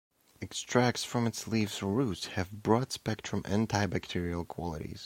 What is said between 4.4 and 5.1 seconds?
qualities.